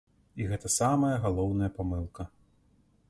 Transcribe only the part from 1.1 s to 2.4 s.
галоўная памылка.